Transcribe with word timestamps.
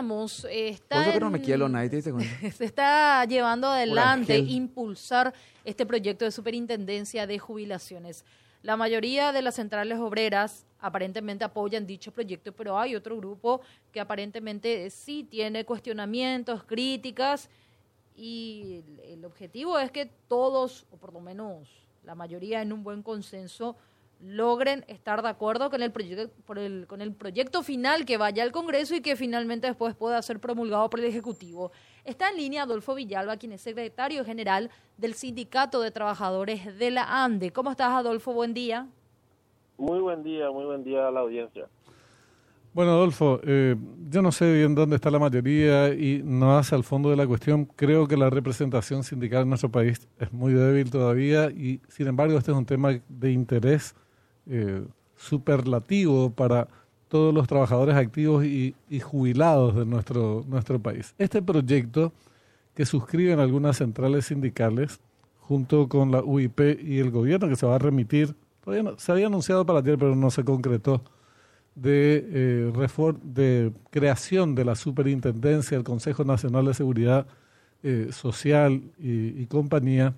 decíamos, 0.00 0.46
está 0.50 1.02
Vos 1.04 1.12
que 1.14 1.20
no 1.20 1.30
me 1.30 1.38
en- 1.38 1.44
quiero 1.44 1.68
nadie, 1.68 1.90
¿te 1.90 1.96
diste 1.96 2.12
cuenta? 2.12 2.30
se 2.52 2.64
está 2.64 3.24
llevando 3.26 3.68
adelante, 3.68 4.38
impulsar 4.38 5.32
este 5.64 5.84
proyecto 5.86 6.24
de 6.24 6.30
superintendencia 6.30 7.26
de 7.26 7.38
jubilaciones. 7.38 8.24
La 8.62 8.76
mayoría 8.76 9.32
de 9.32 9.42
las 9.42 9.54
centrales 9.54 9.98
obreras 9.98 10.64
aparentemente 10.80 11.44
apoyan 11.44 11.86
dicho 11.86 12.12
proyecto, 12.12 12.52
pero 12.52 12.78
hay 12.78 12.94
otro 12.94 13.16
grupo 13.16 13.60
que 13.92 14.00
aparentemente 14.00 14.88
sí 14.90 15.26
tiene 15.28 15.64
cuestionamientos, 15.64 16.64
críticas, 16.64 17.48
y 18.16 18.82
el 19.04 19.24
objetivo 19.24 19.78
es 19.78 19.90
que 19.90 20.10
todos, 20.28 20.84
o 20.90 20.96
por 20.96 21.12
lo 21.14 21.20
menos 21.20 21.68
la 22.04 22.14
mayoría 22.14 22.60
en 22.60 22.72
un 22.72 22.82
buen 22.82 23.02
consenso, 23.02 23.76
logren 24.22 24.84
estar 24.88 25.22
de 25.22 25.28
acuerdo 25.28 25.70
con 25.70 25.82
el 25.82 25.92
proyecto 25.92 26.30
por 26.44 26.58
el, 26.58 26.86
con 26.86 27.00
el 27.00 27.12
proyecto 27.12 27.62
final 27.62 28.04
que 28.04 28.16
vaya 28.16 28.42
al 28.42 28.52
Congreso 28.52 28.94
y 28.94 29.00
que 29.00 29.16
finalmente 29.16 29.66
después 29.66 29.94
pueda 29.94 30.20
ser 30.22 30.40
promulgado 30.40 30.90
por 30.90 31.00
el 31.00 31.06
Ejecutivo. 31.06 31.72
Está 32.04 32.30
en 32.30 32.36
línea 32.36 32.62
Adolfo 32.62 32.94
Villalba, 32.94 33.36
quien 33.36 33.52
es 33.52 33.60
secretario 33.60 34.24
general 34.24 34.70
del 34.98 35.14
Sindicato 35.14 35.80
de 35.80 35.90
Trabajadores 35.90 36.78
de 36.78 36.90
la 36.90 37.24
ANDE. 37.24 37.50
¿Cómo 37.50 37.70
estás, 37.70 37.88
Adolfo? 37.88 38.32
Buen 38.32 38.54
día. 38.54 38.86
Muy 39.78 40.00
buen 40.00 40.22
día, 40.22 40.50
muy 40.50 40.64
buen 40.64 40.84
día 40.84 41.08
a 41.08 41.10
la 41.10 41.20
audiencia. 41.20 41.66
Bueno, 42.72 42.92
Adolfo, 42.92 43.40
eh, 43.42 43.74
yo 44.08 44.22
no 44.22 44.30
sé 44.30 44.52
bien 44.52 44.76
dónde 44.76 44.94
está 44.94 45.10
la 45.10 45.18
mayoría 45.18 45.88
y 45.92 46.22
no 46.22 46.56
hace 46.56 46.76
al 46.76 46.84
fondo 46.84 47.10
de 47.10 47.16
la 47.16 47.26
cuestión. 47.26 47.64
Creo 47.64 48.06
que 48.06 48.16
la 48.16 48.30
representación 48.30 49.02
sindical 49.02 49.42
en 49.42 49.48
nuestro 49.48 49.70
país 49.70 50.06
es 50.20 50.32
muy 50.32 50.52
débil 50.52 50.88
todavía 50.88 51.50
y, 51.50 51.80
sin 51.88 52.06
embargo, 52.06 52.38
este 52.38 52.52
es 52.52 52.56
un 52.56 52.66
tema 52.66 52.90
de 53.08 53.32
interés 53.32 53.96
eh, 54.50 54.82
superlativo 55.16 56.30
para 56.30 56.68
todos 57.08 57.32
los 57.34 57.48
trabajadores 57.48 57.96
activos 57.96 58.44
y, 58.44 58.74
y 58.88 59.00
jubilados 59.00 59.74
de 59.74 59.84
nuestro, 59.86 60.44
nuestro 60.48 60.78
país. 60.78 61.14
Este 61.18 61.42
proyecto 61.42 62.12
que 62.74 62.86
suscriben 62.86 63.40
algunas 63.40 63.78
centrales 63.78 64.26
sindicales 64.26 65.00
junto 65.40 65.88
con 65.88 66.12
la 66.12 66.22
UIP 66.22 66.60
y 66.82 66.98
el 66.98 67.10
gobierno 67.10 67.48
que 67.48 67.56
se 67.56 67.66
va 67.66 67.74
a 67.76 67.78
remitir, 67.78 68.34
todavía 68.64 68.84
no- 68.92 68.98
se 68.98 69.10
había 69.10 69.26
anunciado 69.26 69.66
para 69.66 69.80
ayer 69.80 69.98
pero 69.98 70.14
no 70.14 70.30
se 70.30 70.44
concretó, 70.44 71.02
de, 71.74 72.24
eh, 72.32 73.16
de 73.22 73.72
creación 73.90 74.54
de 74.54 74.64
la 74.64 74.74
superintendencia 74.74 75.76
del 75.76 75.84
Consejo 75.84 76.24
Nacional 76.24 76.66
de 76.66 76.74
Seguridad 76.74 77.26
eh, 77.82 78.08
Social 78.12 78.82
y 78.98 79.46
compañía, 79.46 80.14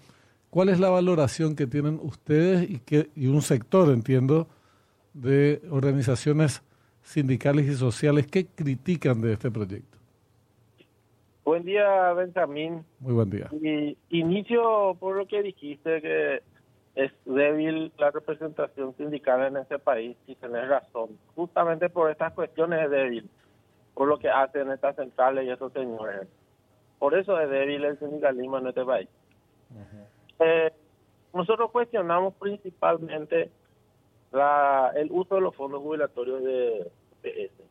¿cuál 0.53 0.69
es 0.69 0.78
la 0.78 0.91
valoración 0.91 1.56
que 1.56 1.67
tienen 1.67 1.98
ustedes 2.03 2.69
y, 2.69 2.78
que, 2.78 3.08
y 3.17 3.27
un 3.27 3.41
sector, 3.41 3.89
entiendo, 3.89 4.47
de 5.14 5.62
organizaciones 5.70 6.62
sindicales 7.00 7.67
y 7.67 7.75
sociales 7.75 8.27
que 8.27 8.47
critican 8.47 9.23
de 9.23 9.33
este 9.33 9.50
proyecto? 9.50 9.97
Buen 11.42 11.64
día, 11.64 12.12
Benjamín. 12.12 12.84
Muy 13.00 13.14
buen 13.14 13.30
día. 13.30 13.48
Y 13.50 13.97
inicio 14.11 14.95
por 15.00 15.17
lo 15.17 15.27
que 15.27 15.42
dijiste 15.42 16.03
que 16.03 16.42
es 16.97 17.11
débil 17.25 17.91
la 17.97 18.11
representación 18.11 18.95
sindical 18.98 19.47
en 19.47 19.56
este 19.56 19.78
país 19.78 20.19
y 20.27 20.34
tenés 20.34 20.69
razón. 20.69 21.19
Justamente 21.34 21.89
por 21.89 22.11
estas 22.11 22.34
cuestiones 22.34 22.84
es 22.84 22.91
débil, 22.91 23.30
por 23.95 24.06
lo 24.06 24.19
que 24.19 24.28
hacen 24.28 24.70
estas 24.70 24.97
centrales 24.97 25.47
y 25.47 25.50
estos 25.50 25.73
señores. 25.73 26.28
Por 26.98 27.19
eso 27.19 27.41
es 27.41 27.48
débil 27.48 27.86
el 27.86 27.98
sindicalismo 27.98 28.58
en 28.58 28.67
este 28.67 28.84
país. 28.84 29.08
Eh, 30.44 30.72
nosotros 31.34 31.70
cuestionamos 31.70 32.34
principalmente 32.34 33.50
la, 34.32 34.92
el 34.94 35.10
uso 35.10 35.36
de 35.36 35.40
los 35.40 35.54
fondos 35.54 35.82
jubilatorios 35.82 36.42
de 36.42 36.90
PS. 37.22 37.62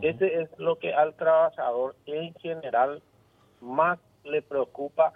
Ese 0.00 0.40
es 0.40 0.58
lo 0.58 0.78
que 0.78 0.94
al 0.94 1.14
trabajador 1.14 1.94
en 2.06 2.34
general 2.34 3.02
más 3.60 3.98
le 4.24 4.42
preocupa 4.42 5.12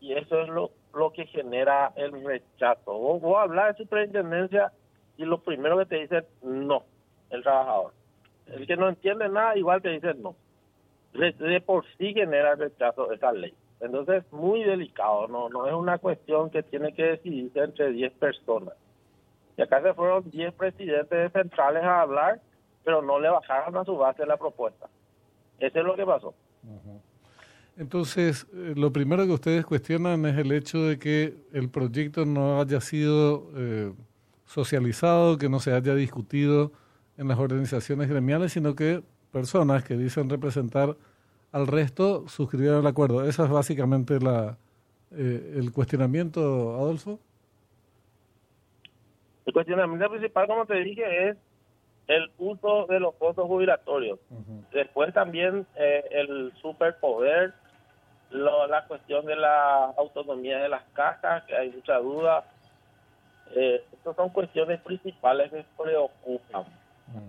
y 0.00 0.14
eso 0.14 0.40
es 0.40 0.48
lo, 0.48 0.70
lo 0.94 1.12
que 1.12 1.26
genera 1.26 1.92
el 1.96 2.24
rechazo. 2.24 2.92
Vos, 2.98 3.20
vos 3.20 3.38
hablas 3.38 3.76
de 3.76 3.84
superintendencia 3.84 4.72
y 5.16 5.24
lo 5.24 5.42
primero 5.42 5.78
que 5.78 5.86
te 5.86 5.96
dice 5.96 6.24
no, 6.42 6.84
el 7.30 7.42
trabajador. 7.42 7.92
El 8.46 8.66
que 8.66 8.76
no 8.76 8.88
entiende 8.88 9.28
nada 9.28 9.56
igual 9.56 9.82
te 9.82 9.90
dice 9.90 10.14
no. 10.14 10.34
De, 11.12 11.32
de 11.32 11.60
por 11.60 11.84
sí 11.98 12.14
genera 12.14 12.54
rechazo 12.54 13.12
esa 13.12 13.32
ley. 13.32 13.52
Entonces 13.80 14.24
es 14.24 14.32
muy 14.32 14.62
delicado, 14.62 15.26
no 15.28 15.48
no 15.48 15.66
es 15.66 15.72
una 15.72 15.98
cuestión 15.98 16.50
que 16.50 16.62
tiene 16.62 16.92
que 16.92 17.02
decidirse 17.02 17.60
entre 17.60 17.92
10 17.92 18.12
personas. 18.12 18.74
Y 19.56 19.62
acá 19.62 19.82
se 19.82 19.94
fueron 19.94 20.30
10 20.30 20.54
presidentes 20.54 21.10
de 21.10 21.30
centrales 21.30 21.82
a 21.82 22.02
hablar, 22.02 22.40
pero 22.84 23.02
no 23.02 23.18
le 23.18 23.28
bajaron 23.28 23.76
a 23.76 23.84
su 23.84 23.96
base 23.96 24.24
la 24.26 24.36
propuesta. 24.36 24.88
Eso 25.58 25.78
es 25.78 25.84
lo 25.84 25.96
que 25.96 26.06
pasó. 26.06 26.34
Entonces, 27.76 28.46
eh, 28.52 28.74
lo 28.76 28.92
primero 28.92 29.24
que 29.24 29.32
ustedes 29.32 29.64
cuestionan 29.64 30.26
es 30.26 30.36
el 30.36 30.52
hecho 30.52 30.82
de 30.82 30.98
que 30.98 31.34
el 31.52 31.70
proyecto 31.70 32.26
no 32.26 32.60
haya 32.60 32.80
sido 32.80 33.50
eh, 33.56 33.92
socializado, 34.44 35.38
que 35.38 35.48
no 35.48 35.60
se 35.60 35.72
haya 35.72 35.94
discutido 35.94 36.72
en 37.16 37.28
las 37.28 37.38
organizaciones 37.38 38.08
gremiales, 38.08 38.52
sino 38.52 38.74
que 38.74 39.02
personas 39.30 39.84
que 39.84 39.96
dicen 39.96 40.28
representar 40.28 40.96
al 41.52 41.66
resto 41.66 42.28
suscribieron 42.28 42.80
el 42.80 42.86
acuerdo. 42.86 43.24
Ese 43.24 43.42
es 43.42 43.48
básicamente 43.48 44.20
la, 44.20 44.56
eh, 45.12 45.54
el 45.56 45.72
cuestionamiento, 45.72 46.40
Adolfo. 46.76 47.18
El 49.46 49.52
cuestionamiento 49.52 50.08
principal, 50.10 50.46
como 50.46 50.66
te 50.66 50.74
dije, 50.76 51.28
es 51.30 51.36
el 52.06 52.30
uso 52.38 52.86
de 52.86 53.00
los 53.00 53.14
fondos 53.16 53.46
jubilatorios. 53.46 54.18
Después 54.72 55.12
también 55.12 55.66
eh, 55.76 56.04
el 56.10 56.52
superpoder, 56.60 57.52
lo- 58.30 58.66
la 58.66 58.86
cuestión 58.86 59.26
de 59.26 59.36
la 59.36 59.86
autonomía 59.96 60.58
de 60.58 60.68
las 60.68 60.82
cajas, 60.92 61.44
que 61.44 61.56
hay 61.56 61.70
mucha 61.70 61.98
duda. 61.98 62.44
Eh, 63.56 63.82
estas 63.92 64.14
son 64.14 64.28
cuestiones 64.30 64.80
principales 64.82 65.50
que 65.50 65.64
preocupan. 65.82 66.64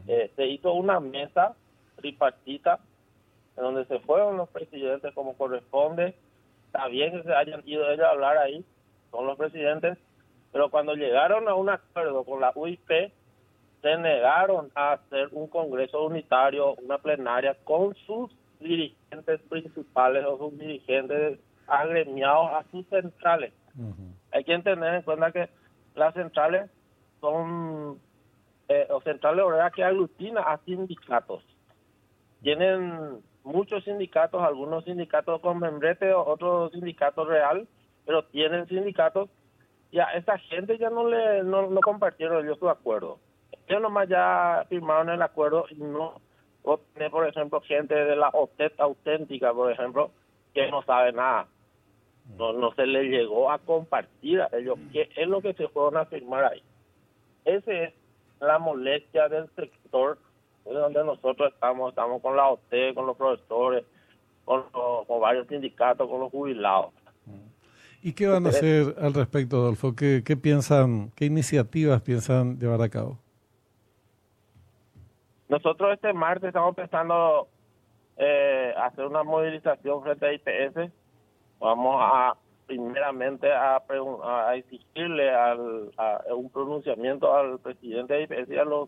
Eh, 0.07 0.31
se 0.35 0.45
hizo 0.45 0.73
una 0.73 0.99
mesa 0.99 1.55
tripartita 1.95 2.79
donde 3.61 3.85
se 3.85 3.99
fueron 3.99 4.37
los 4.37 4.49
presidentes 4.49 5.13
como 5.13 5.35
corresponde. 5.37 6.15
Está 6.67 6.87
bien 6.87 7.11
que 7.11 7.23
se 7.23 7.33
hayan 7.33 7.61
ido 7.65 7.89
ellos 7.89 8.05
a 8.05 8.11
hablar 8.11 8.37
ahí, 8.37 8.65
son 9.11 9.27
los 9.27 9.37
presidentes, 9.37 9.97
pero 10.51 10.69
cuando 10.69 10.95
llegaron 10.95 11.47
a 11.47 11.55
un 11.55 11.69
acuerdo 11.69 12.23
con 12.23 12.41
la 12.41 12.51
UIP, 12.55 13.11
se 13.81 13.97
negaron 13.97 14.69
a 14.75 14.93
hacer 14.93 15.29
un 15.31 15.47
congreso 15.47 16.05
unitario, 16.05 16.75
una 16.75 16.97
plenaria 16.97 17.55
con 17.63 17.95
sus 18.05 18.31
dirigentes 18.59 19.41
principales 19.49 20.25
o 20.25 20.37
sus 20.37 20.57
dirigentes 20.57 21.39
agremiados 21.67 22.51
a 22.51 22.63
sus 22.71 22.85
centrales. 22.87 23.53
Hay 24.31 24.43
que 24.43 24.57
tener 24.59 24.95
en 24.95 25.01
cuenta 25.01 25.31
que 25.31 25.49
las 25.95 26.13
centrales 26.13 26.69
son 27.19 27.99
eh, 28.67 28.87
o 28.89 29.01
centrales 29.01 29.43
obreras 29.43 29.73
que 29.73 29.83
aglutina 29.83 30.41
a 30.41 30.57
sindicatos. 30.59 31.43
Tienen 32.41 33.21
muchos 33.43 33.83
sindicatos, 33.83 34.41
algunos 34.41 34.83
sindicatos 34.85 35.41
con 35.41 35.59
membrete, 35.59 36.13
otros 36.13 36.71
sindicatos 36.71 37.27
real, 37.27 37.67
pero 38.05 38.25
tienen 38.25 38.67
sindicatos 38.67 39.29
y 39.91 39.99
a 39.99 40.05
esa 40.13 40.37
gente 40.37 40.77
ya 40.77 40.89
no 40.89 41.07
le 41.07 41.43
no, 41.43 41.67
no 41.67 41.81
compartieron 41.81 42.45
ellos 42.45 42.59
su 42.59 42.69
acuerdo. 42.69 43.19
Ellos 43.67 43.81
nomás 43.81 44.07
ya 44.07 44.65
firmaron 44.69 45.09
el 45.09 45.21
acuerdo 45.21 45.65
y 45.69 45.75
no 45.75 46.21
tenés, 46.93 47.11
por 47.11 47.27
ejemplo, 47.27 47.61
gente 47.61 47.95
de 47.95 48.15
la 48.15 48.29
OTET 48.29 48.79
auténtica, 48.79 49.53
por 49.53 49.71
ejemplo, 49.71 50.11
que 50.53 50.69
no 50.69 50.81
sabe 50.83 51.11
nada. 51.11 51.47
No, 52.37 52.53
no 52.53 52.73
se 52.73 52.85
le 52.85 53.03
llegó 53.05 53.51
a 53.51 53.59
compartir 53.59 54.41
a 54.41 54.49
ellos 54.53 54.77
qué 54.93 55.09
es 55.15 55.27
lo 55.27 55.41
que 55.41 55.53
se 55.53 55.67
fueron 55.67 55.97
a 55.97 56.05
firmar 56.05 56.45
ahí. 56.45 56.63
Esa 57.45 57.71
es 57.71 57.93
la 58.39 58.59
molestia 58.59 59.27
del 59.27 59.49
sector 59.55 60.17
de 60.65 60.73
donde 60.73 61.03
nosotros 61.03 61.51
estamos, 61.53 61.89
estamos 61.89 62.21
con 62.21 62.35
la 62.35 62.47
OT, 62.49 62.93
con 62.93 63.05
los 63.07 63.17
profesores, 63.17 63.83
con, 64.45 64.63
los- 64.73 65.07
con 65.07 65.19
varios 65.21 65.47
sindicatos, 65.47 66.07
con 66.09 66.19
los 66.19 66.31
jubilados. 66.31 66.91
¿Y 68.03 68.13
qué 68.13 68.25
van 68.27 68.45
a 68.47 68.49
hacer 68.49 68.95
al 68.99 69.13
respecto, 69.13 69.57
Adolfo? 69.57 69.95
¿Qué, 69.95 70.23
qué 70.25 70.35
piensan, 70.35 71.11
qué 71.15 71.25
iniciativas 71.25 72.01
piensan 72.01 72.57
llevar 72.57 72.81
a 72.81 72.89
cabo? 72.89 73.19
Nosotros 75.49 75.93
este 75.93 76.13
martes 76.13 76.47
estamos 76.47 76.75
pensando 76.75 77.47
eh, 78.17 78.73
hacer 78.77 79.05
una 79.05 79.23
movilización 79.23 80.01
frente 80.01 80.25
a 80.25 80.33
IPS. 80.33 80.91
Vamos 81.59 81.95
a 81.99 82.35
primeramente 82.65 83.51
a, 83.51 83.83
a 84.23 84.55
exigirle 84.55 85.29
al, 85.29 85.91
a 85.97 86.21
un 86.33 86.49
pronunciamiento 86.49 87.35
al 87.35 87.59
presidente 87.59 88.13
de 88.13 88.23
IPS 88.23 88.49
y 88.49 88.57
a 88.57 88.63
los, 88.63 88.87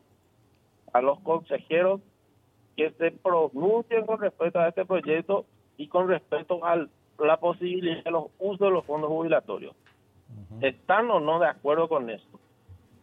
a 0.94 1.02
los 1.02 1.20
consejeros 1.20 2.02
que 2.78 2.92
se 2.92 3.12
pronuncien 3.12 4.06
con 4.06 4.20
respecto 4.20 4.60
a 4.60 4.70
este 4.70 4.86
proyecto 4.86 5.46
y 5.78 5.88
con 5.88 6.08
respecto 6.08 6.64
a 6.66 6.88
la 7.20 7.38
posibilidad 7.38 8.04
de 8.04 8.12
los 8.12 8.26
usos 8.40 8.60
de 8.60 8.72
los 8.72 8.86
fondos 8.86 9.10
jubilatorios. 9.10 9.76
¿Están 10.62 11.10
o 11.12 11.20
no 11.20 11.40
de 11.40 11.48
acuerdo 11.48 11.88
con 11.88 12.10
esto? 12.10 12.40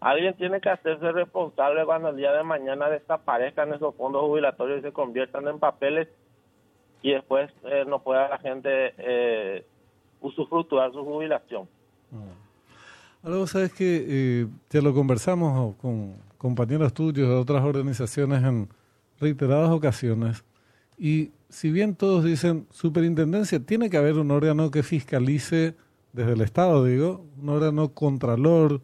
Alguien 0.00 0.34
tiene 0.34 0.60
que 0.60 0.70
hacerse 0.70 1.12
responsable 1.12 1.84
cuando 1.84 2.08
el 2.08 2.16
día 2.16 2.32
de 2.32 2.42
mañana 2.42 2.88
desaparezcan 2.88 3.74
esos 3.74 3.94
fondos 3.96 4.22
jubilatorios 4.22 4.78
y 4.78 4.82
se 4.82 4.92
conviertan 4.92 5.46
en 5.46 5.58
papeles 5.58 6.08
y 7.02 7.12
después 7.12 7.50
eh, 7.64 7.84
no 7.86 8.02
pueda 8.02 8.28
la 8.28 8.38
gente 8.38 8.94
eh, 8.98 9.64
usufructuar 10.20 10.92
su 10.92 11.04
jubilación. 11.04 11.68
Mm. 12.10 12.40
Ahora 13.22 13.36
vos 13.36 13.50
sabes 13.50 13.72
que 13.74 14.04
eh, 14.08 14.46
ya 14.70 14.80
lo 14.80 14.94
conversamos 14.94 15.76
con 15.76 16.16
compañeros 16.40 16.94
tuyos 16.94 17.28
de 17.28 17.34
otras 17.34 17.62
organizaciones 17.62 18.42
en 18.42 18.70
reiteradas 19.20 19.68
ocasiones. 19.68 20.42
Y 20.96 21.32
si 21.50 21.70
bien 21.70 21.94
todos 21.94 22.24
dicen 22.24 22.66
superintendencia, 22.70 23.60
tiene 23.60 23.90
que 23.90 23.98
haber 23.98 24.16
un 24.16 24.30
órgano 24.30 24.70
que 24.70 24.82
fiscalice 24.82 25.76
desde 26.14 26.32
el 26.32 26.40
Estado, 26.40 26.86
digo, 26.86 27.26
un 27.38 27.50
órgano 27.50 27.90
contralor 27.90 28.80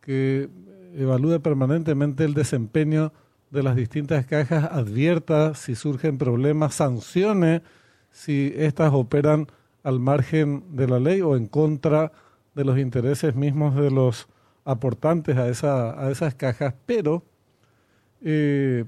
que 0.00 0.48
evalúe 0.94 1.40
permanentemente 1.40 2.24
el 2.24 2.32
desempeño 2.32 3.12
de 3.50 3.62
las 3.62 3.76
distintas 3.76 4.24
cajas, 4.24 4.64
advierta 4.72 5.54
si 5.54 5.74
surgen 5.74 6.16
problemas, 6.16 6.74
sancione 6.74 7.60
si 8.12 8.50
éstas 8.56 8.94
operan 8.94 9.48
al 9.82 10.00
margen 10.00 10.64
de 10.70 10.88
la 10.88 11.00
ley 11.00 11.20
o 11.20 11.36
en 11.36 11.48
contra 11.48 12.12
de 12.54 12.64
los 12.64 12.78
intereses 12.78 13.34
mismos 13.34 13.76
de 13.76 13.90
los 13.90 14.26
aportantes 14.64 15.36
a, 15.36 15.48
esa, 15.48 16.00
a 16.00 16.10
esas 16.10 16.34
cajas, 16.34 16.74
pero 16.86 17.22
eh, 18.22 18.84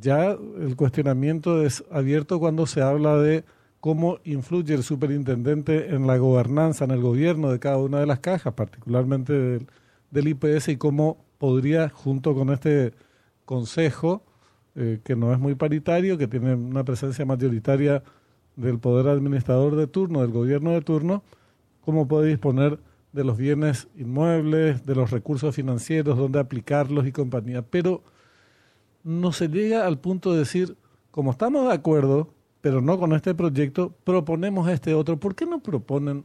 ya 0.00 0.30
el 0.32 0.74
cuestionamiento 0.76 1.64
es 1.64 1.84
abierto 1.90 2.40
cuando 2.40 2.66
se 2.66 2.82
habla 2.82 3.16
de 3.16 3.44
cómo 3.80 4.18
influye 4.24 4.74
el 4.74 4.82
superintendente 4.82 5.94
en 5.94 6.06
la 6.06 6.16
gobernanza, 6.16 6.84
en 6.84 6.90
el 6.90 7.00
gobierno 7.00 7.52
de 7.52 7.58
cada 7.60 7.76
una 7.78 8.00
de 8.00 8.06
las 8.06 8.20
cajas, 8.20 8.54
particularmente 8.54 9.32
del, 9.32 9.66
del 10.10 10.28
IPS, 10.28 10.68
y 10.68 10.76
cómo 10.76 11.24
podría, 11.38 11.90
junto 11.90 12.34
con 12.34 12.50
este 12.50 12.94
consejo, 13.44 14.22
eh, 14.76 15.00
que 15.04 15.14
no 15.14 15.32
es 15.32 15.38
muy 15.38 15.54
paritario, 15.54 16.18
que 16.18 16.26
tiene 16.26 16.54
una 16.54 16.84
presencia 16.84 17.24
mayoritaria 17.24 18.02
del 18.56 18.78
poder 18.78 19.08
administrador 19.08 19.76
de 19.76 19.86
turno, 19.86 20.22
del 20.22 20.32
gobierno 20.32 20.72
de 20.72 20.80
turno, 20.80 21.22
cómo 21.82 22.08
puede 22.08 22.28
disponer 22.28 22.78
de 23.14 23.24
los 23.24 23.36
bienes 23.36 23.88
inmuebles, 23.96 24.84
de 24.84 24.94
los 24.94 25.10
recursos 25.10 25.54
financieros, 25.54 26.18
dónde 26.18 26.40
aplicarlos 26.40 27.06
y 27.06 27.12
compañía. 27.12 27.62
Pero 27.62 28.02
no 29.04 29.32
se 29.32 29.48
llega 29.48 29.86
al 29.86 29.98
punto 29.98 30.32
de 30.32 30.40
decir, 30.40 30.76
como 31.12 31.30
estamos 31.30 31.68
de 31.68 31.74
acuerdo, 31.74 32.34
pero 32.60 32.80
no 32.80 32.98
con 32.98 33.12
este 33.12 33.34
proyecto, 33.34 33.94
proponemos 34.02 34.68
este 34.68 34.94
otro. 34.94 35.16
¿Por 35.18 35.36
qué 35.36 35.46
no 35.46 35.60
proponen 35.60 36.24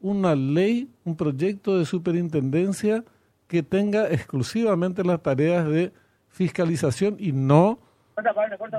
una 0.00 0.34
ley, 0.34 0.90
un 1.04 1.16
proyecto 1.16 1.78
de 1.78 1.84
superintendencia 1.84 3.04
que 3.46 3.62
tenga 3.62 4.08
exclusivamente 4.08 5.04
las 5.04 5.22
tareas 5.22 5.68
de 5.68 5.92
fiscalización 6.30 7.16
y 7.18 7.32
no 7.32 7.78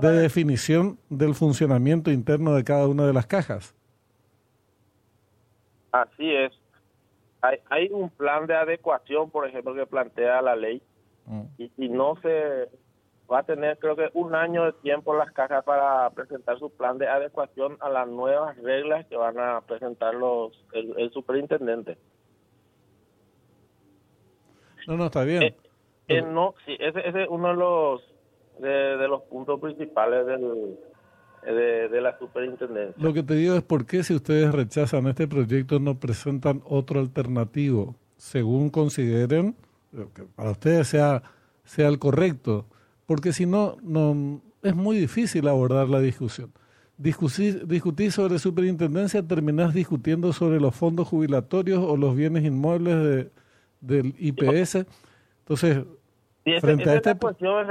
de 0.02 0.12
definición 0.12 0.98
del 1.10 1.36
funcionamiento 1.36 2.12
interno 2.12 2.56
de 2.56 2.64
cada 2.64 2.88
una 2.88 3.06
de 3.06 3.14
las 3.14 3.28
cajas. 3.28 3.76
Así 5.92 6.32
es. 6.32 6.52
Hay, 7.42 7.60
hay 7.70 7.90
un 7.92 8.10
plan 8.10 8.48
de 8.48 8.56
adecuación, 8.56 9.30
por 9.30 9.48
ejemplo, 9.48 9.76
que 9.76 9.86
plantea 9.86 10.42
la 10.42 10.56
ley 10.56 10.82
mm. 11.26 11.44
y 11.58 11.70
si 11.70 11.90
no 11.90 12.16
se 12.22 12.70
va 13.32 13.40
a 13.40 13.44
tener 13.44 13.78
creo 13.80 13.96
que 13.96 14.10
un 14.14 14.36
año 14.36 14.66
de 14.66 14.74
tiempo 14.74 15.14
las 15.16 15.32
cajas 15.32 15.64
para 15.64 16.10
presentar 16.12 16.58
su 16.60 16.70
plan 16.70 16.98
de 16.98 17.08
adecuación 17.08 17.78
a 17.82 17.90
las 17.90 18.08
nuevas 18.08 18.58
reglas 18.58 19.06
que 19.08 19.18
van 19.18 19.38
a 19.38 19.62
presentar 19.62 20.14
los 20.16 20.54
el, 20.74 21.12
superintendente. 21.12 21.98
No, 24.88 24.96
no, 24.96 25.08
está 25.08 25.24
bien. 25.24 25.44
Eh, 25.44 25.56
eh, 26.08 26.22
no, 26.22 26.56
sí, 26.66 26.78
ese, 26.80 27.08
ese 27.08 27.24
es 27.24 27.30
uno 27.30 27.50
de 27.50 27.56
los 27.56 28.02
de, 28.60 29.08
los 29.08 29.24
puntos 29.24 29.60
principales 29.60 30.26
del, 30.26 30.80
de, 31.54 31.90
de, 31.90 32.02
la 32.02 32.18
superintendencia. 32.18 33.02
Lo 33.02 33.14
que 33.14 33.24
te 33.24 33.36
digo 33.36 33.56
es 33.56 33.64
por 33.64 33.86
qué 33.86 34.04
si 34.04 34.14
ustedes 34.14 34.54
rechazan 34.54 35.08
este 35.08 35.28
proyecto 35.28 35.80
no 35.80 36.00
presentan 36.00 36.62
otro 36.66 37.00
alternativo, 37.00 37.96
según 38.18 38.70
consideren 38.70 39.56
que 40.14 40.24
para 40.36 40.52
ustedes 40.52 40.88
sea, 40.88 41.24
sea 41.64 41.88
el 41.88 42.00
correcto, 42.00 42.66
porque 43.06 43.34
si 43.34 43.46
no, 43.46 43.78
no 43.82 44.42
es 44.62 44.76
muy 44.76 44.98
difícil 44.98 45.48
abordar 45.48 45.88
la 45.90 46.00
discusión. 46.00 46.52
Discutir, 46.98 47.68
discutir 47.68 48.12
sobre 48.12 48.40
superintendencia, 48.40 49.22
terminás 49.22 49.74
discutiendo 49.74 50.34
sobre 50.34 50.60
los 50.60 50.76
fondos 50.76 51.08
jubilatorios 51.08 51.80
o 51.80 51.96
los 51.96 52.16
bienes 52.16 52.44
inmuebles 52.44 52.96
de, 53.04 53.32
del 53.82 54.16
IPS. 54.18 54.86
Entonces, 55.40 55.86
frente 56.60 56.90
a 56.90 56.96
esta 56.96 57.16
cuestión, 57.16 57.68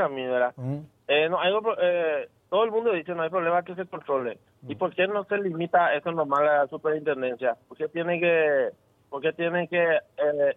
eh, 1.09 1.29
no, 1.29 1.39
eh, 1.81 2.29
todo 2.49 2.65
el 2.65 2.71
mundo 2.71 2.93
dice 2.93 3.15
no 3.15 3.23
hay 3.23 3.31
problema 3.31 3.63
que 3.63 3.75
se 3.75 3.87
controle. 3.87 4.39
¿Y 4.69 4.75
por 4.75 4.95
qué 4.95 5.07
no 5.07 5.25
se 5.25 5.39
limita 5.39 5.95
eso 5.95 6.13
normal 6.13 6.49
a 6.49 6.59
la 6.59 6.67
superintendencia? 6.69 7.57
¿Por 7.69 7.77
qué 7.77 7.89
tiene 7.89 8.21
que, 8.21 8.71
por 9.11 9.23
qué 9.23 9.33
tiene 9.33 9.69
que 9.69 9.83
eh, 9.83 10.57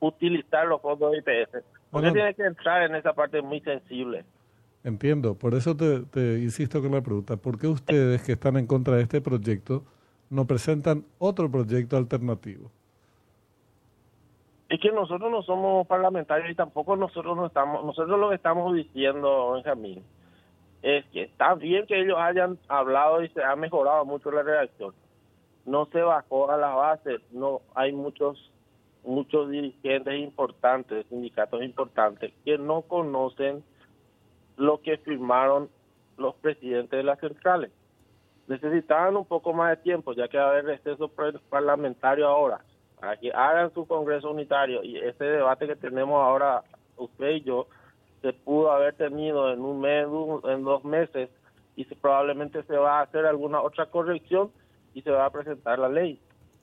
utilizar 0.00 0.66
los 0.66 0.80
fondos 0.80 1.12
de 1.12 1.18
IPS? 1.18 1.64
¿Por 1.90 2.02
qué 2.02 2.10
tiene 2.10 2.34
que 2.34 2.44
entrar 2.44 2.82
en 2.82 2.94
esa 2.94 3.12
parte 3.12 3.42
muy 3.42 3.60
sensible? 3.60 4.24
Entiendo, 4.84 5.34
por 5.34 5.54
eso 5.54 5.76
te, 5.76 6.00
te 6.06 6.38
insisto 6.38 6.82
con 6.82 6.92
la 6.92 7.02
pregunta. 7.02 7.36
¿Por 7.36 7.58
qué 7.58 7.68
ustedes 7.68 8.22
que 8.22 8.32
están 8.32 8.56
en 8.56 8.66
contra 8.66 8.96
de 8.96 9.02
este 9.02 9.20
proyecto 9.20 9.84
no 10.28 10.46
presentan 10.46 11.04
otro 11.18 11.50
proyecto 11.50 11.96
alternativo? 11.96 12.70
Es 14.68 14.80
que 14.80 14.90
nosotros 14.90 15.30
no 15.30 15.42
somos 15.42 15.86
parlamentarios 15.86 16.50
y 16.50 16.54
tampoco 16.54 16.96
nosotros 16.96 17.36
no 17.36 17.46
estamos, 17.46 17.84
nosotros 17.84 18.18
lo 18.18 18.30
que 18.30 18.36
estamos 18.36 18.74
diciendo, 18.74 19.52
Benjamín, 19.52 20.02
es 20.82 21.04
que 21.06 21.22
está 21.22 21.54
bien 21.54 21.86
que 21.86 22.00
ellos 22.00 22.18
hayan 22.18 22.58
hablado 22.68 23.22
y 23.22 23.28
se 23.28 23.42
ha 23.42 23.56
mejorado 23.56 24.04
mucho 24.04 24.30
la 24.30 24.42
redacción. 24.42 24.94
No 25.64 25.86
se 25.86 26.00
bajó 26.00 26.50
a 26.50 26.56
la 26.56 26.74
base, 26.74 27.18
no 27.30 27.60
hay 27.74 27.92
muchos 27.92 28.50
muchos 29.04 29.50
dirigentes 29.50 30.14
importantes, 30.20 31.06
sindicatos 31.08 31.62
importantes, 31.62 32.32
que 32.44 32.56
no 32.56 32.82
conocen 32.82 33.64
lo 34.56 34.80
que 34.80 34.96
firmaron 34.98 35.68
los 36.18 36.36
presidentes 36.36 36.98
de 36.98 37.02
las 37.02 37.18
centrales. 37.18 37.72
Necesitaban 38.46 39.16
un 39.16 39.24
poco 39.24 39.52
más 39.52 39.70
de 39.70 39.82
tiempo, 39.82 40.12
ya 40.12 40.28
que 40.28 40.38
va 40.38 40.44
a 40.44 40.50
haber 40.50 40.66
receso 40.66 41.10
parlamentario 41.50 42.28
ahora 42.28 42.60
para 43.02 43.16
que 43.16 43.32
hagan 43.32 43.74
su 43.74 43.84
Congreso 43.84 44.30
Unitario 44.30 44.84
y 44.84 44.96
ese 44.96 45.24
debate 45.24 45.66
que 45.66 45.74
tenemos 45.74 46.22
ahora, 46.22 46.62
usted 46.96 47.30
y 47.30 47.40
yo, 47.40 47.66
se 48.22 48.32
pudo 48.32 48.70
haber 48.72 48.94
tenido 48.94 49.52
en 49.52 49.60
un 49.60 49.80
mes, 49.80 50.06
en 50.44 50.64
dos 50.64 50.84
meses, 50.84 51.28
y 51.76 51.84
probablemente 51.84 52.62
se 52.64 52.76
va 52.76 53.00
a 53.00 53.02
hacer 53.02 53.26
alguna 53.26 53.60
otra 53.60 53.86
corrección 53.86 54.50
y 54.94 55.02
se 55.02 55.10
va 55.10 55.26
a 55.26 55.30
presentar 55.30 55.78
la 55.78 55.88
ley. 55.88 56.20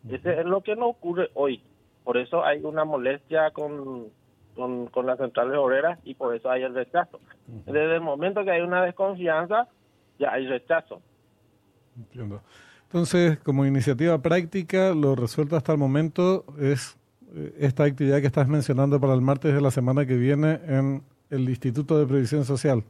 Ese 0.09 0.39
es 0.39 0.45
lo 0.45 0.61
que 0.61 0.75
no 0.75 0.87
ocurre 0.87 1.29
hoy. 1.33 1.61
Por 2.03 2.17
eso 2.17 2.43
hay 2.45 2.63
una 2.63 2.85
molestia 2.85 3.51
con, 3.51 4.07
con, 4.55 4.87
con 4.87 5.05
las 5.05 5.17
centrales 5.17 5.57
obreras 5.57 5.99
y 6.05 6.13
por 6.13 6.33
eso 6.33 6.49
hay 6.49 6.63
el 6.63 6.73
rechazo. 6.73 7.19
Desde 7.65 7.95
el 7.95 8.01
momento 8.01 8.43
que 8.43 8.51
hay 8.51 8.61
una 8.61 8.83
desconfianza, 8.83 9.67
ya 10.17 10.31
hay 10.31 10.47
rechazo. 10.47 11.01
Entiendo. 11.97 12.41
Entonces, 12.83 13.37
como 13.39 13.65
iniciativa 13.65 14.17
práctica, 14.19 14.93
lo 14.95 15.15
resuelto 15.15 15.55
hasta 15.55 15.73
el 15.73 15.77
momento 15.77 16.45
es 16.59 16.97
eh, 17.35 17.53
esta 17.59 17.83
actividad 17.83 18.21
que 18.21 18.27
estás 18.27 18.47
mencionando 18.47 18.99
para 18.99 19.13
el 19.13 19.21
martes 19.21 19.53
de 19.53 19.61
la 19.61 19.69
semana 19.69 20.05
que 20.05 20.15
viene 20.15 20.59
en 20.67 21.03
el 21.29 21.47
Instituto 21.49 21.97
de 21.97 22.05
Previsión 22.05 22.43
Social. 22.43 22.83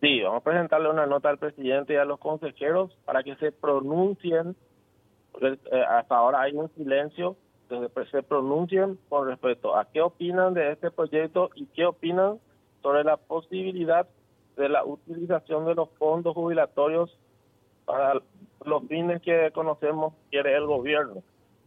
Sí, 0.00 0.20
vamos 0.20 0.40
a 0.40 0.44
presentarle 0.44 0.90
una 0.90 1.06
nota 1.06 1.28
al 1.28 1.38
presidente 1.38 1.94
y 1.94 1.96
a 1.96 2.04
los 2.04 2.18
consejeros 2.18 2.96
para 3.04 3.22
que 3.22 3.36
se 3.36 3.52
pronuncien, 3.52 4.56
porque 5.30 5.58
eh, 5.70 5.84
hasta 5.88 6.16
ahora 6.16 6.42
hay 6.42 6.54
un 6.54 6.68
silencio, 6.74 7.36
que 7.68 8.04
se 8.10 8.22
pronuncien 8.22 8.98
con 9.08 9.28
respecto 9.28 9.76
a 9.76 9.86
qué 9.86 10.02
opinan 10.02 10.52
de 10.52 10.72
este 10.72 10.90
proyecto 10.90 11.50
y 11.54 11.66
qué 11.66 11.86
opinan 11.86 12.38
sobre 12.82 13.04
la 13.04 13.16
posibilidad 13.16 14.06
de 14.56 14.68
la 14.68 14.84
utilización 14.84 15.64
de 15.64 15.74
los 15.74 15.88
fondos 15.98 16.34
jubilatorios 16.34 17.16
para 17.86 18.20
los 18.64 18.82
fines 18.88 19.22
que 19.22 19.50
conocemos 19.52 20.14
quiere 20.30 20.54
el 20.54 20.66
gobierno. 20.66 21.22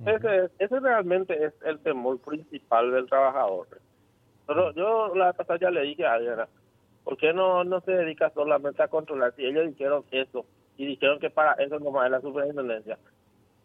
ese, 0.06 0.52
ese 0.60 0.80
realmente 0.80 1.44
es 1.44 1.54
el 1.66 1.80
temor 1.80 2.20
principal 2.20 2.92
del 2.92 3.08
trabajador. 3.08 3.68
Yo 4.76 5.16
la 5.16 5.34
pasada 5.34 5.60
ya 5.60 5.72
le 5.72 5.82
dije 5.82 6.06
a 6.06 6.14
alguien, 6.14 6.36
¿por 7.04 7.18
qué 7.18 7.34
no, 7.34 7.64
no 7.64 7.82
se 7.82 7.92
dedica 7.92 8.30
solamente 8.32 8.84
a 8.84 8.88
controlar? 8.88 9.34
Si 9.36 9.46
ellos 9.46 9.68
dijeron 9.68 10.04
eso 10.12 10.46
y 10.78 10.86
dijeron 10.86 11.20
que 11.20 11.30
para 11.30 11.54
eso 11.54 11.80
nomás 11.80 12.06
es 12.06 12.12
la 12.12 12.22
superintendencia. 12.22 12.98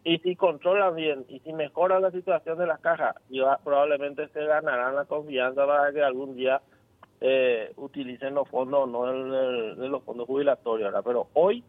Y 0.03 0.17
si 0.19 0.35
controlan 0.35 0.95
bien 0.95 1.25
y 1.29 1.39
si 1.39 1.53
mejoran 1.53 2.01
la 2.01 2.11
situación 2.11 2.57
de 2.57 2.65
las 2.65 2.79
cajas, 2.79 3.15
probablemente 3.63 4.27
se 4.29 4.43
ganarán 4.43 4.95
la 4.95 5.05
confianza 5.05 5.67
para 5.67 5.91
que 5.91 6.01
algún 6.01 6.35
día 6.35 6.61
eh, 7.19 7.71
utilicen 7.75 8.33
los 8.33 8.49
fondos 8.49 8.89
no 8.89 9.05
de, 9.05 9.87
los 9.87 10.03
fondos 10.03 10.25
jubilatorios. 10.25 10.91
Pero 11.05 11.27
hoy 11.33 11.63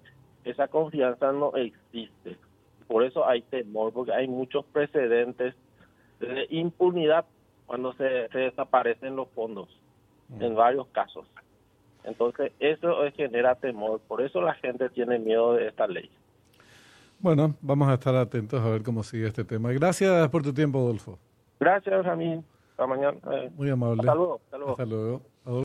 esa 0.45 0.69
confianza 0.69 1.31
no 1.33 1.55
existe. 1.57 2.39
Por 2.87 3.05
eso 3.05 3.27
hay 3.27 3.43
temor, 3.43 3.93
porque 3.93 4.13
hay 4.13 4.29
muchos 4.29 4.65
precedentes 4.67 5.55
de 6.21 6.47
impunidad 6.51 7.27
cuando 7.73 7.95
se, 7.95 8.29
desaparecen 8.39 9.17
los 9.17 9.31
fondos, 9.31 9.67
en 10.39 10.55
varios 10.55 10.87
casos. 10.89 11.25
Entonces, 12.05 12.53
eso 12.61 12.97
genera 13.17 13.55
temor. 13.55 13.99
Por 14.07 14.21
eso 14.21 14.43
la 14.43 14.53
gente 14.57 14.91
tiene 14.91 15.19
miedo 15.19 15.55
de 15.55 15.69
esta 15.69 15.87
ley. 15.87 16.11
Bueno, 17.19 17.55
vamos 17.63 17.89
a 17.89 17.95
estar 17.95 18.15
atentos 18.15 18.61
a 18.61 18.69
ver 18.69 18.83
cómo 18.83 19.03
sigue 19.03 19.27
este 19.27 19.43
tema. 19.43 19.73
Gracias 19.73 20.29
por 20.29 20.43
tu 20.43 20.53
tiempo, 20.53 20.81
Adolfo. 20.81 21.19
Gracias, 21.59 22.05
a 22.05 22.15
mí. 22.15 22.45
Hasta 22.73 22.87
mañana. 22.87 23.17
Muy 23.57 23.71
amable. 23.71 24.01
Hasta 24.01 24.15
luego. 24.17 24.41
Hasta 24.45 24.59
luego. 24.59 24.73
Hasta 24.73 24.85
luego. 24.85 25.23